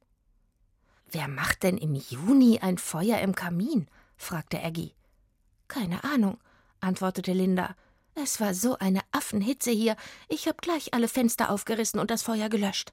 Wer 1.12 1.27
macht 1.27 1.62
denn 1.62 1.77
im 1.77 1.93
Juni 1.93 2.60
ein 2.60 2.79
Feuer 2.79 3.19
im 3.19 3.36
Kamin? 3.36 3.88
fragte 4.17 4.62
Aggie. 4.63 4.96
Keine 5.67 6.03
Ahnung, 6.03 6.39
antwortete 6.81 7.31
Linda. 7.31 7.75
Es 8.15 8.41
war 8.41 8.55
so 8.55 8.79
eine 8.79 9.01
Affenhitze 9.12 9.69
hier, 9.69 9.96
ich 10.27 10.48
hab 10.48 10.63
gleich 10.63 10.96
alle 10.96 11.07
Fenster 11.07 11.51
aufgerissen 11.51 12.00
und 12.00 12.10
das 12.10 12.24
Feuer 12.24 12.50
gelöscht. 12.50 12.91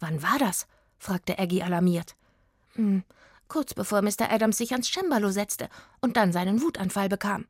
Wann 0.00 0.22
war 0.22 0.38
das? 0.40 0.66
fragte 0.98 1.38
Aggie 1.38 1.62
alarmiert. 1.62 2.16
Hm, 2.74 3.04
kurz 3.46 3.74
bevor 3.74 4.02
Mr. 4.02 4.28
Adams 4.28 4.58
sich 4.58 4.72
ans 4.72 4.90
Cembalo 4.90 5.30
setzte 5.30 5.68
und 6.00 6.16
dann 6.16 6.32
seinen 6.32 6.62
Wutanfall 6.62 7.08
bekam. 7.08 7.46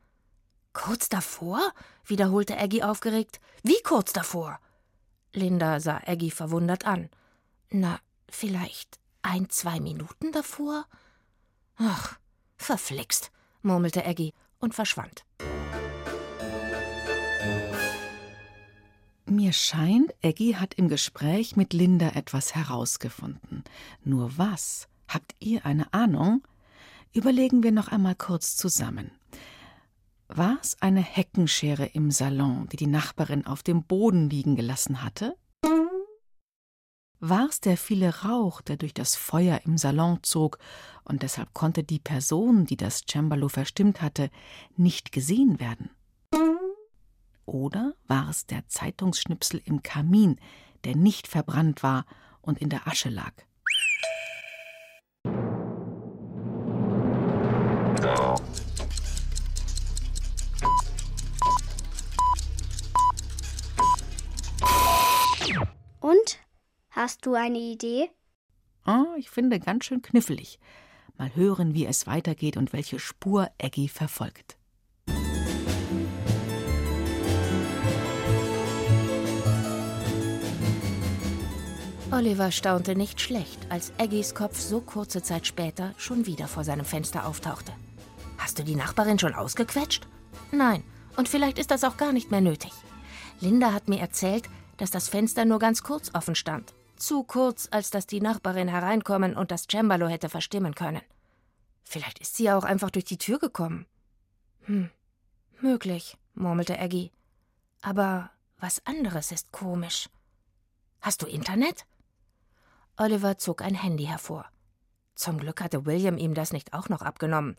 Kurz 0.73 1.07
davor? 1.07 1.71
wiederholte 2.05 2.57
Aggie 2.57 2.83
aufgeregt. 2.83 3.39
Wie 3.61 3.81
kurz 3.83 4.11
davor? 4.11 4.59
Linda 5.31 5.79
sah 5.79 6.01
Aggie 6.05 6.31
verwundert 6.31 6.85
an. 6.85 7.09
Na, 7.69 7.99
vielleicht 8.29 8.99
ein, 9.21 9.49
zwei 9.49 9.79
Minuten 9.79 10.31
davor? 10.31 10.85
Ach, 11.77 12.17
verflixt, 12.57 13.31
murmelte 13.61 14.05
Aggie 14.05 14.33
und 14.59 14.75
verschwand. 14.75 15.25
Mir 19.25 19.53
scheint, 19.53 20.13
Aggie 20.23 20.57
hat 20.57 20.73
im 20.75 20.89
Gespräch 20.89 21.55
mit 21.55 21.73
Linda 21.73 22.09
etwas 22.09 22.53
herausgefunden. 22.53 23.63
Nur 24.03 24.37
was? 24.37 24.87
Habt 25.07 25.35
ihr 25.39 25.65
eine 25.65 25.91
Ahnung? 25.93 26.43
Überlegen 27.13 27.63
wir 27.63 27.71
noch 27.71 27.87
einmal 27.87 28.15
kurz 28.15 28.55
zusammen. 28.55 29.11
War 30.27 30.57
es 30.61 30.81
eine 30.81 31.01
Heckenschere 31.01 31.85
im 31.85 32.09
Salon, 32.09 32.67
die 32.71 32.77
die 32.77 32.87
Nachbarin 32.87 33.45
auf 33.45 33.61
dem 33.61 33.83
Boden 33.83 34.29
liegen 34.29 34.55
gelassen 34.55 35.03
hatte? 35.03 35.35
War's 37.19 37.61
der 37.61 37.77
viele 37.77 38.23
Rauch, 38.23 38.61
der 38.61 38.77
durch 38.77 38.93
das 38.93 39.15
Feuer 39.15 39.61
im 39.63 39.77
Salon 39.77 40.19
zog, 40.23 40.57
und 41.05 41.23
deshalb 41.23 41.53
konnte 41.53 41.83
die 41.83 41.99
Person, 41.99 42.65
die 42.65 42.75
das 42.75 43.03
Cembalo 43.09 43.47
verstimmt 43.47 44.01
hatte, 44.01 44.29
nicht 44.75 45.11
gesehen 45.11 45.59
werden? 45.59 45.89
Oder 47.45 47.93
war 48.07 48.29
es 48.29 48.45
der 48.45 48.67
Zeitungsschnipsel 48.67 49.61
im 49.63 49.83
Kamin, 49.83 50.37
der 50.83 50.95
nicht 50.95 51.27
verbrannt 51.27 51.83
war 51.83 52.05
und 52.41 52.59
in 52.59 52.69
der 52.69 52.87
Asche 52.87 53.09
lag? 53.09 53.33
Hast 67.05 67.25
du 67.25 67.33
eine 67.33 67.57
Idee? 67.57 68.09
Oh, 68.87 69.13
ich 69.17 69.29
finde 69.29 69.59
ganz 69.59 69.83
schön 69.83 70.01
knifflig. 70.01 70.57
Mal 71.17 71.35
hören, 71.35 71.73
wie 71.73 71.85
es 71.85 72.07
weitergeht 72.07 72.55
und 72.55 72.71
welche 72.71 72.97
Spur 72.97 73.49
Eggy 73.57 73.89
verfolgt. 73.89 74.55
Oliver 82.09 82.51
staunte 82.51 82.95
nicht 82.95 83.19
schlecht, 83.19 83.59
als 83.67 83.91
Eggys 83.97 84.33
Kopf 84.33 84.57
so 84.57 84.79
kurze 84.79 85.21
Zeit 85.21 85.45
später 85.45 85.93
schon 85.97 86.25
wieder 86.25 86.47
vor 86.47 86.63
seinem 86.63 86.85
Fenster 86.85 87.27
auftauchte. 87.27 87.73
Hast 88.37 88.59
du 88.59 88.63
die 88.63 88.77
Nachbarin 88.77 89.19
schon 89.19 89.35
ausgequetscht? 89.35 90.07
Nein, 90.53 90.85
und 91.17 91.27
vielleicht 91.27 91.59
ist 91.59 91.71
das 91.71 91.83
auch 91.83 91.97
gar 91.97 92.13
nicht 92.13 92.31
mehr 92.31 92.39
nötig. 92.39 92.71
Linda 93.41 93.73
hat 93.73 93.89
mir 93.89 93.99
erzählt, 93.99 94.45
dass 94.77 94.89
das 94.89 95.09
Fenster 95.09 95.43
nur 95.43 95.59
ganz 95.59 95.83
kurz 95.83 96.09
offen 96.13 96.35
stand. 96.35 96.73
Zu 97.03 97.23
kurz, 97.25 97.67
als 97.69 97.89
dass 97.89 98.07
die 98.07 98.21
Nachbarin 98.21 98.69
hereinkommen 98.69 99.35
und 99.35 99.51
das 99.51 99.67
Cembalo 99.69 100.07
hätte 100.07 100.29
verstimmen 100.29 100.73
können. 100.73 101.01
Vielleicht 101.83 102.19
ist 102.19 102.37
sie 102.37 102.45
ja 102.45 102.57
auch 102.57 102.63
einfach 102.63 102.91
durch 102.91 103.03
die 103.03 103.17
Tür 103.17 103.39
gekommen. 103.39 103.85
Hm, 104.61 104.89
möglich, 105.59 106.17
murmelte 106.33 106.79
Aggie. 106.79 107.11
Aber 107.81 108.31
was 108.57 108.85
anderes 108.85 109.33
ist 109.33 109.51
komisch. 109.51 110.07
Hast 111.01 111.21
du 111.21 111.25
Internet? 111.25 111.85
Oliver 112.95 113.37
zog 113.37 113.63
ein 113.63 113.75
Handy 113.75 114.05
hervor. 114.05 114.45
Zum 115.13 115.39
Glück 115.39 115.59
hatte 115.59 115.85
William 115.85 116.17
ihm 116.17 116.33
das 116.33 116.53
nicht 116.53 116.71
auch 116.71 116.87
noch 116.87 117.01
abgenommen. 117.01 117.57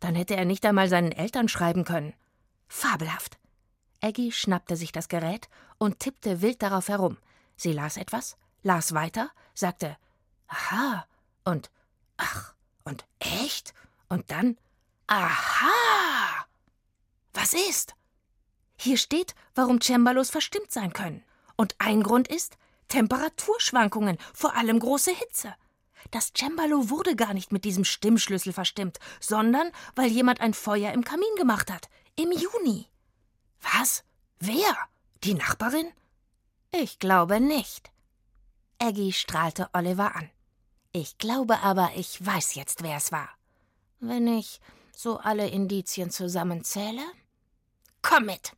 Dann 0.00 0.14
hätte 0.14 0.36
er 0.36 0.46
nicht 0.46 0.64
einmal 0.64 0.88
seinen 0.88 1.12
Eltern 1.12 1.48
schreiben 1.48 1.84
können. 1.84 2.14
Fabelhaft. 2.66 3.38
Aggie 4.00 4.32
schnappte 4.32 4.74
sich 4.74 4.90
das 4.90 5.08
Gerät 5.08 5.50
und 5.76 6.00
tippte 6.00 6.40
wild 6.40 6.62
darauf 6.62 6.88
herum. 6.88 7.18
Sie 7.56 7.74
las 7.74 7.98
etwas, 7.98 8.38
las 8.66 8.92
weiter, 8.92 9.30
sagte 9.54 9.96
Aha 10.48 11.06
und 11.44 11.70
Ach 12.16 12.54
und 12.84 13.04
echt 13.20 13.72
und 14.08 14.30
dann 14.30 14.58
Aha. 15.06 16.46
Was 17.32 17.54
ist? 17.54 17.94
Hier 18.76 18.96
steht, 18.96 19.34
warum 19.54 19.80
Cembalos 19.80 20.30
verstimmt 20.30 20.72
sein 20.72 20.92
können. 20.92 21.22
Und 21.56 21.76
ein 21.78 22.02
Grund 22.02 22.28
ist, 22.28 22.56
Temperaturschwankungen, 22.88 24.18
vor 24.34 24.56
allem 24.56 24.80
große 24.80 25.12
Hitze. 25.12 25.54
Das 26.10 26.32
Cembalo 26.36 26.90
wurde 26.90 27.16
gar 27.16 27.34
nicht 27.34 27.52
mit 27.52 27.64
diesem 27.64 27.84
Stimmschlüssel 27.84 28.52
verstimmt, 28.52 28.98
sondern 29.20 29.70
weil 29.94 30.10
jemand 30.10 30.40
ein 30.40 30.54
Feuer 30.54 30.92
im 30.92 31.04
Kamin 31.04 31.34
gemacht 31.36 31.70
hat. 31.70 31.88
Im 32.16 32.32
Juni. 32.32 32.86
Was? 33.60 34.04
Wer? 34.38 34.76
Die 35.24 35.34
Nachbarin? 35.34 35.88
Ich 36.72 36.98
glaube 36.98 37.40
nicht. 37.40 37.90
Aggie 38.78 39.12
strahlte 39.12 39.68
Oliver 39.72 40.14
an. 40.16 40.30
Ich 40.92 41.18
glaube 41.18 41.60
aber, 41.60 41.90
ich 41.96 42.24
weiß 42.24 42.54
jetzt, 42.54 42.82
wer 42.82 42.96
es 42.96 43.10
war. 43.12 43.28
Wenn 44.00 44.28
ich 44.28 44.60
so 44.94 45.18
alle 45.18 45.48
Indizien 45.48 46.10
zusammenzähle? 46.10 47.02
Komm 48.02 48.26
mit! 48.26 48.52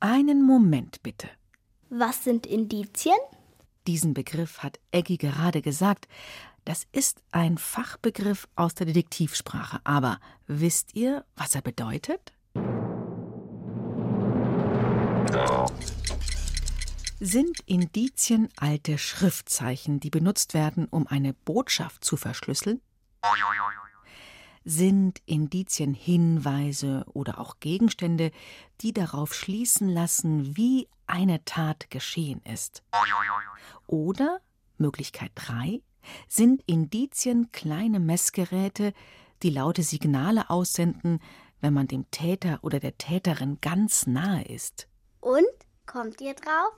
Einen 0.00 0.44
Moment 0.44 1.02
bitte. 1.02 1.28
Was 1.88 2.24
sind 2.24 2.46
Indizien? 2.46 3.16
Diesen 3.86 4.12
Begriff 4.12 4.62
hat 4.62 4.78
Eggy 4.90 5.16
gerade 5.16 5.62
gesagt. 5.62 6.08
Das 6.64 6.86
ist 6.92 7.22
ein 7.30 7.58
Fachbegriff 7.58 8.48
aus 8.56 8.74
der 8.74 8.86
Detektivsprache. 8.86 9.80
Aber 9.84 10.18
wisst 10.46 10.94
ihr, 10.94 11.24
was 11.36 11.54
er 11.54 11.62
bedeutet? 11.62 12.32
Sind 17.20 17.60
Indizien 17.66 18.48
alte 18.56 18.98
Schriftzeichen, 18.98 20.00
die 20.00 20.10
benutzt 20.10 20.54
werden, 20.54 20.86
um 20.86 21.06
eine 21.06 21.32
Botschaft 21.32 22.04
zu 22.04 22.16
verschlüsseln? 22.16 22.80
sind 24.64 25.20
Indizien 25.26 25.94
Hinweise 25.94 27.04
oder 27.12 27.38
auch 27.38 27.60
Gegenstände, 27.60 28.30
die 28.80 28.92
darauf 28.92 29.34
schließen 29.34 29.88
lassen, 29.88 30.56
wie 30.56 30.88
eine 31.06 31.44
Tat 31.44 31.90
geschehen 31.90 32.40
ist. 32.50 32.82
Oder 33.86 34.40
Möglichkeit 34.78 35.32
3 35.34 35.82
sind 36.28 36.62
Indizien 36.66 37.52
kleine 37.52 38.00
Messgeräte, 38.00 38.92
die 39.42 39.50
laute 39.50 39.82
Signale 39.82 40.48
aussenden, 40.48 41.20
wenn 41.60 41.74
man 41.74 41.86
dem 41.86 42.10
Täter 42.10 42.58
oder 42.62 42.80
der 42.80 42.96
Täterin 42.96 43.58
ganz 43.60 44.06
nahe 44.06 44.44
ist. 44.44 44.88
Und? 45.24 45.46
Kommt 45.86 46.20
ihr 46.20 46.34
drauf? 46.34 46.74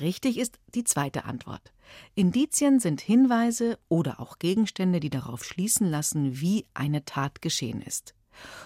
Richtig 0.00 0.38
ist 0.38 0.58
die 0.74 0.84
zweite 0.84 1.26
Antwort. 1.26 1.74
Indizien 2.14 2.80
sind 2.80 3.02
Hinweise 3.02 3.78
oder 3.90 4.18
auch 4.18 4.38
Gegenstände, 4.38 4.98
die 4.98 5.10
darauf 5.10 5.44
schließen 5.44 5.90
lassen, 5.90 6.40
wie 6.40 6.66
eine 6.72 7.04
Tat 7.04 7.42
geschehen 7.42 7.82
ist. 7.82 8.14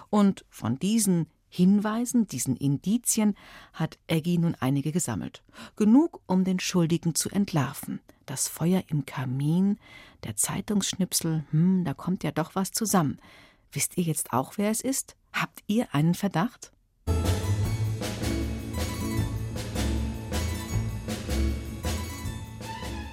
Und 0.09 0.45
von 0.49 0.79
diesen 0.79 1.29
Hinweisen, 1.49 2.27
diesen 2.27 2.55
Indizien, 2.55 3.35
hat 3.73 3.97
Eggy 4.07 4.37
nun 4.37 4.55
einige 4.59 4.91
gesammelt. 4.91 5.43
Genug, 5.75 6.21
um 6.25 6.43
den 6.43 6.59
Schuldigen 6.59 7.15
zu 7.15 7.29
entlarven. 7.29 7.99
Das 8.25 8.47
Feuer 8.47 8.83
im 8.87 9.05
Kamin, 9.05 9.79
der 10.23 10.35
Zeitungsschnipsel, 10.35 11.45
hm, 11.51 11.83
da 11.85 11.93
kommt 11.93 12.23
ja 12.23 12.31
doch 12.31 12.55
was 12.55 12.71
zusammen. 12.71 13.17
Wisst 13.71 13.97
ihr 13.97 14.03
jetzt 14.03 14.33
auch, 14.33 14.57
wer 14.57 14.71
es 14.71 14.81
ist? 14.81 15.15
Habt 15.33 15.63
ihr 15.67 15.93
einen 15.93 16.13
Verdacht? 16.13 16.71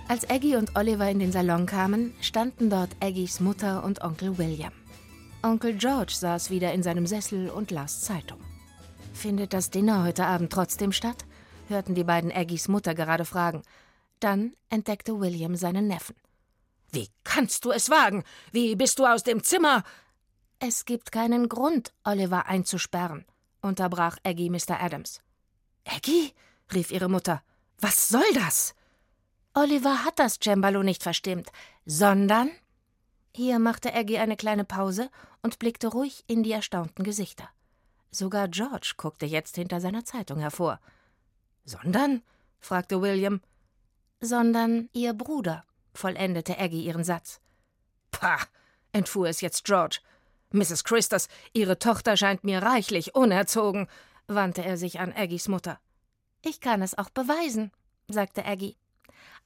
Als 0.06 0.28
Aggie 0.28 0.56
und 0.56 0.76
Oliver 0.76 1.10
in 1.10 1.18
den 1.18 1.32
Salon 1.32 1.66
kamen, 1.66 2.14
standen 2.20 2.70
dort 2.70 2.90
Aggies 3.00 3.40
Mutter 3.40 3.82
und 3.82 4.02
Onkel 4.02 4.38
William. 4.38 4.72
Onkel 5.44 5.74
George 5.74 6.14
saß 6.14 6.48
wieder 6.48 6.72
in 6.72 6.82
seinem 6.82 7.06
Sessel 7.06 7.50
und 7.50 7.70
las 7.70 8.00
Zeitung. 8.00 8.40
Findet 9.12 9.52
das 9.52 9.68
Dinner 9.68 10.02
heute 10.02 10.24
Abend 10.24 10.50
trotzdem 10.50 10.90
statt? 10.90 11.26
hörten 11.68 11.94
die 11.94 12.04
beiden 12.04 12.32
Aggies 12.32 12.66
Mutter 12.66 12.94
gerade 12.94 13.26
fragen. 13.26 13.62
Dann 14.20 14.54
entdeckte 14.70 15.20
William 15.20 15.54
seinen 15.54 15.86
Neffen. 15.86 16.16
Wie 16.92 17.08
kannst 17.24 17.66
du 17.66 17.72
es 17.72 17.90
wagen? 17.90 18.24
Wie 18.52 18.74
bist 18.74 18.98
du 18.98 19.04
aus 19.04 19.22
dem 19.22 19.42
Zimmer? 19.42 19.84
Es 20.60 20.86
gibt 20.86 21.12
keinen 21.12 21.50
Grund, 21.50 21.92
Oliver 22.04 22.46
einzusperren, 22.46 23.26
unterbrach 23.60 24.16
Aggie 24.24 24.48
Mr. 24.48 24.80
Adams. 24.80 25.20
Aggie? 25.84 26.32
rief 26.72 26.90
ihre 26.90 27.10
Mutter. 27.10 27.42
Was 27.80 28.08
soll 28.08 28.32
das? 28.32 28.74
Oliver 29.52 30.04
hat 30.06 30.18
das 30.18 30.38
Cembalo 30.42 30.82
nicht 30.82 31.02
verstimmt, 31.02 31.50
sondern. 31.84 32.50
Hier 33.36 33.58
machte 33.58 33.92
Aggie 33.92 34.18
eine 34.18 34.36
kleine 34.36 34.64
Pause 34.64 35.10
und 35.42 35.58
blickte 35.58 35.88
ruhig 35.88 36.22
in 36.28 36.44
die 36.44 36.52
erstaunten 36.52 37.04
Gesichter. 37.04 37.48
Sogar 38.12 38.46
George 38.46 38.94
guckte 38.96 39.26
jetzt 39.26 39.56
hinter 39.56 39.80
seiner 39.80 40.04
Zeitung 40.04 40.38
hervor. 40.38 40.80
Sondern? 41.64 42.22
fragte 42.60 43.02
William. 43.02 43.40
Sondern 44.20 44.88
ihr 44.92 45.14
Bruder, 45.14 45.64
vollendete 45.94 46.58
Aggie 46.60 46.84
ihren 46.84 47.02
Satz. 47.02 47.40
Pah, 48.12 48.38
entfuhr 48.92 49.28
es 49.28 49.40
jetzt 49.40 49.64
George. 49.64 49.98
Mrs. 50.52 50.84
Christus, 50.84 51.26
Ihre 51.52 51.80
Tochter 51.80 52.16
scheint 52.16 52.44
mir 52.44 52.62
reichlich 52.62 53.16
unerzogen, 53.16 53.88
wandte 54.28 54.64
er 54.64 54.76
sich 54.76 55.00
an 55.00 55.12
Aggies 55.12 55.48
Mutter. 55.48 55.80
Ich 56.42 56.60
kann 56.60 56.82
es 56.82 56.96
auch 56.96 57.10
beweisen, 57.10 57.72
sagte 58.06 58.44
Aggie. 58.44 58.76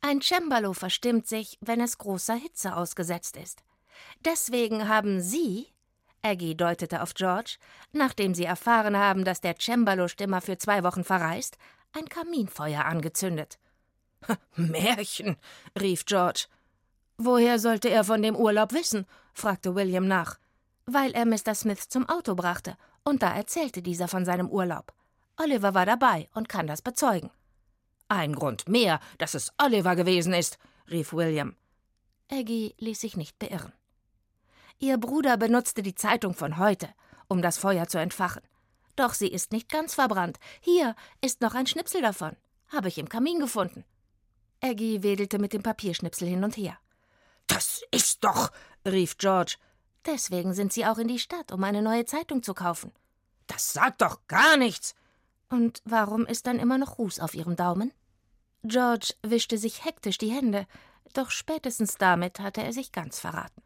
Ein 0.03 0.21
Cembalo 0.21 0.75
verstimmt 0.75 1.27
sich, 1.27 1.57
wenn 1.63 1.81
es 1.81 1.97
großer 1.97 2.35
Hitze 2.35 2.77
ausgesetzt 2.77 3.39
ist. 3.39 3.63
Deswegen 4.25 4.89
haben 4.89 5.21
Sie, 5.21 5.69
Aggie 6.23 6.55
deutete 6.55 7.03
auf 7.03 7.15
George, 7.15 7.57
nachdem 7.93 8.35
sie 8.35 8.45
erfahren 8.45 8.97
haben, 8.97 9.25
dass 9.25 9.41
der 9.41 9.57
Cembalo-Stimmer 9.59 10.41
für 10.41 10.59
zwei 10.59 10.83
Wochen 10.83 11.05
verreist, 11.05 11.59
ein 11.93 12.09
Kaminfeuer 12.09 12.85
angezündet. 12.85 13.59
Märchen, 14.57 15.37
rief 15.81 16.05
George. 16.05 16.47
Woher 17.17 17.59
sollte 17.59 17.89
er 17.89 18.05
von 18.05 18.23
dem 18.23 18.37
Urlaub 18.37 18.73
wissen? 18.73 19.07
fragte 19.33 19.75
William 19.75 20.07
nach. 20.07 20.39
Weil 20.87 21.13
er 21.13 21.27
Mr. 21.27 21.55
Smith 21.55 21.89
zum 21.89 22.09
Auto 22.09 22.35
brachte, 22.35 22.77
und 23.05 23.23
da 23.23 23.35
erzählte 23.35 23.83
dieser 23.83 24.09
von 24.09 24.25
seinem 24.25 24.49
Urlaub. 24.49 24.93
Oliver 25.37 25.75
war 25.75 25.87
dabei 25.87 26.29
und 26.35 26.49
kann 26.49 26.67
das 26.67 26.83
bezeugen. 26.83 27.31
Ein 28.09 28.35
Grund 28.35 28.69
mehr, 28.69 29.01
dass 29.19 29.35
es 29.35 29.53
Oliver 29.59 29.95
gewesen 29.95 30.33
ist, 30.33 30.59
rief 30.91 31.13
William. 31.13 31.55
Aggie 32.31 32.75
ließ 32.79 33.01
sich 33.01 33.17
nicht 33.17 33.39
beirren. 33.39 33.73
Ihr 34.81 34.97
Bruder 34.99 35.37
benutzte 35.37 35.83
die 35.83 35.95
Zeitung 35.95 36.35
von 36.35 36.59
heute, 36.59 36.89
um 37.27 37.43
das 37.43 37.59
Feuer 37.59 37.89
zu 37.89 37.99
entfachen. 37.99 38.43
Doch 38.95 39.13
sie 39.13 39.29
ist 39.29 39.53
nicht 39.53 39.69
ganz 39.69 39.95
verbrannt. 39.95 40.39
Hier 40.61 40.95
ist 41.21 41.41
noch 41.41 41.55
ein 41.55 41.67
Schnipsel 41.67 42.01
davon. 42.01 42.37
Habe 42.69 42.89
ich 42.89 42.99
im 42.99 43.09
Kamin 43.09 43.41
gefunden. 43.41 43.85
Aggie 44.61 45.03
wedelte 45.03 45.39
mit 45.39 45.53
dem 45.53 45.63
Papierschnipsel 45.63 46.29
hin 46.29 46.45
und 46.45 46.57
her. 46.57 46.79
Das 47.47 47.83
ist 47.91 48.23
doch, 48.23 48.51
rief 48.85 49.19
George. 49.19 49.57
Deswegen 50.07 50.55
sind 50.55 50.73
sie 50.73 50.87
auch 50.87 50.99
in 50.99 51.09
die 51.09 51.19
Stadt, 51.19 51.51
um 51.51 51.65
eine 51.65 51.83
neue 51.83 52.05
Zeitung 52.05 52.43
zu 52.43 52.55
kaufen. 52.55 52.93
Das 53.47 53.73
sagt 53.73 54.03
doch 54.03 54.27
gar 54.29 54.57
nichts. 54.57 54.95
Und 55.49 55.83
warum 55.85 56.27
ist 56.27 56.47
dann 56.47 56.59
immer 56.59 56.79
noch 56.79 56.99
Ruß 56.99 57.21
auf 57.21 57.35
ihrem 57.35 57.57
Daumen? 57.57 57.93
George 58.63 59.15
wischte 59.23 59.59
sich 59.59 59.85
hektisch 59.85 60.19
die 60.19 60.31
Hände, 60.31 60.67
doch 61.15 61.31
spätestens 61.31 61.97
damit 61.97 62.39
hatte 62.41 62.63
er 62.63 62.73
sich 62.73 62.93
ganz 62.93 63.19
verraten. 63.19 63.63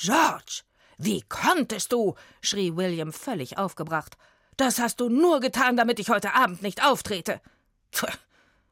George, 0.00 0.62
wie 0.96 1.22
konntest 1.22 1.92
du? 1.92 2.14
schrie 2.40 2.76
William 2.76 3.12
völlig 3.12 3.58
aufgebracht. 3.58 4.16
Das 4.56 4.78
hast 4.78 5.00
du 5.00 5.08
nur 5.08 5.40
getan, 5.40 5.76
damit 5.76 5.98
ich 5.98 6.08
heute 6.08 6.34
Abend 6.34 6.62
nicht 6.62 6.84
auftrete. 6.84 7.40
Puh, 7.90 8.06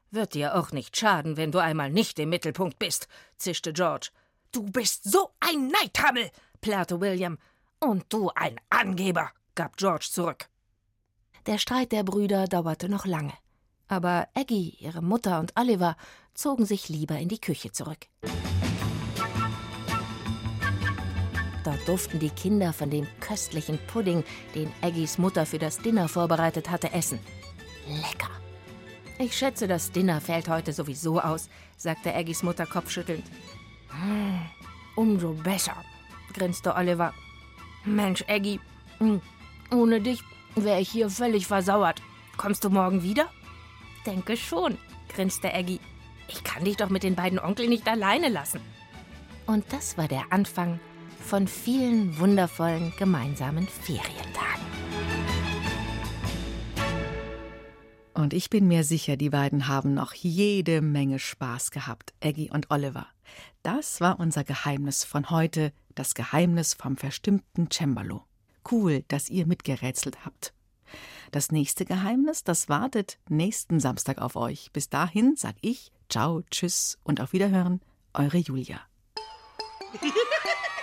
wird 0.09 0.33
dir 0.35 0.55
auch 0.55 0.71
nicht 0.71 0.95
schaden, 0.95 1.35
wenn 1.35 1.51
du 1.51 1.59
einmal 1.59 1.91
nicht 1.91 2.17
im 2.19 2.29
Mittelpunkt 2.29 2.79
bist, 2.79 3.09
zischte 3.37 3.73
George. 3.73 4.09
Du 4.53 4.63
bist 4.63 5.03
so 5.03 5.31
ein 5.41 5.67
Neidhammel, 5.67 6.31
plärrte 6.61 7.01
William. 7.01 7.37
Und 7.79 8.05
du 8.09 8.31
ein 8.33 8.59
Angeber, 8.69 9.31
gab 9.53 9.75
George 9.75 10.07
zurück. 10.09 10.47
Der 11.45 11.57
Streit 11.57 11.91
der 11.91 12.03
Brüder 12.03 12.47
dauerte 12.47 12.87
noch 12.87 13.05
lange. 13.05 13.33
Aber 13.89 14.29
Aggie, 14.33 14.77
ihre 14.79 15.01
Mutter 15.01 15.39
und 15.39 15.53
Oliver 15.57 15.97
zogen 16.33 16.65
sich 16.65 16.87
lieber 16.87 17.17
in 17.17 17.29
die 17.29 17.41
Küche 17.41 17.71
zurück. 17.71 18.07
Dort 21.67 21.85
durften 21.85 22.19
die 22.19 22.29
Kinder 22.29 22.71
von 22.71 22.89
dem 22.89 23.05
köstlichen 23.19 23.77
Pudding, 23.87 24.23
den 24.55 24.71
Aggies 24.81 25.17
Mutter 25.17 25.45
für 25.45 25.59
das 25.59 25.79
Dinner 25.79 26.07
vorbereitet 26.07 26.69
hatte, 26.69 26.93
essen. 26.93 27.19
Lecker! 27.89 28.31
Ich 29.19 29.37
schätze, 29.37 29.67
das 29.67 29.91
Dinner 29.91 30.21
fällt 30.21 30.47
heute 30.47 30.71
sowieso 30.71 31.19
aus, 31.19 31.49
sagte 31.75 32.15
Aggies 32.15 32.41
Mutter 32.41 32.65
kopfschüttelnd. 32.65 33.25
Hm, 33.89 34.39
umso 34.95 35.33
besser, 35.33 35.75
grinste 36.33 36.73
Oliver. 36.73 37.13
Mensch, 37.83 38.23
Aggie, 38.29 38.61
hm, 38.99 39.19
ohne 39.69 39.99
dich 39.99 40.21
wäre 40.55 40.79
ich 40.79 40.89
hier 40.89 41.09
völlig 41.09 41.47
versauert. 41.47 42.01
Kommst 42.37 42.63
du 42.63 42.69
morgen 42.69 43.03
wieder? 43.03 43.29
Denke 44.05 44.37
schon, 44.37 44.77
grinste 45.13 45.53
Aggie. 45.53 45.81
Ich 46.29 46.45
kann 46.45 46.63
dich 46.63 46.77
doch 46.77 46.89
mit 46.89 47.03
den 47.03 47.15
beiden 47.15 47.39
Onkeln 47.39 47.67
nicht 47.67 47.89
alleine 47.89 48.29
lassen. 48.29 48.61
Und 49.47 49.65
das 49.73 49.97
war 49.97 50.07
der 50.07 50.27
Anfang 50.29 50.79
von 51.27 51.45
vielen 51.45 52.17
wundervollen 52.19 52.93
gemeinsamen 52.97 53.67
Ferientagen. 53.67 54.65
Und 58.13 58.33
ich 58.33 58.49
bin 58.49 58.67
mir 58.67 58.85
sicher, 58.85 59.17
die 59.17 59.29
beiden 59.29 59.67
haben 59.67 59.93
noch 59.93 60.13
jede 60.13 60.81
Menge 60.81 61.19
Spaß 61.19 61.71
gehabt, 61.71 62.13
Aggie 62.23 62.49
und 62.49 62.71
Oliver. 62.71 63.07
Das 63.61 63.99
war 63.99 64.21
unser 64.21 64.45
Geheimnis 64.45 65.03
von 65.03 65.29
heute, 65.29 65.73
das 65.95 66.15
Geheimnis 66.15 66.73
vom 66.73 66.95
verstimmten 66.95 67.69
Cembalo. 67.69 68.23
Cool, 68.71 69.03
dass 69.09 69.29
ihr 69.29 69.45
mitgerätselt 69.45 70.25
habt. 70.25 70.53
Das 71.31 71.51
nächste 71.51 71.83
Geheimnis, 71.83 72.45
das 72.45 72.69
wartet 72.69 73.19
nächsten 73.27 73.81
Samstag 73.81 74.19
auf 74.19 74.37
euch. 74.37 74.71
Bis 74.71 74.89
dahin 74.89 75.35
sag 75.35 75.55
ich 75.59 75.91
Ciao, 76.09 76.41
Tschüss 76.49 76.97
und 77.03 77.19
auf 77.19 77.33
Wiederhören, 77.33 77.81
eure 78.13 78.37
Julia. 78.37 78.79